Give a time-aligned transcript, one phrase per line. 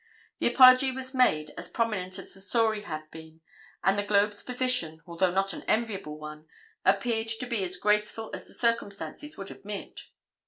[0.39, 3.41] The apology was made as prominent as the story had been
[3.83, 6.47] and the Globe's position, although not an enviable one,
[6.83, 10.05] appeared to be as graceful as the circumstances would admit.